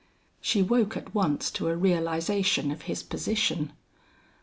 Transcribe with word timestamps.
She 0.41 0.63
woke 0.63 0.97
at 0.97 1.13
once 1.13 1.51
to 1.51 1.67
a 1.67 1.75
realization 1.75 2.71
of 2.71 2.81
his 2.89 3.03
position. 3.03 3.71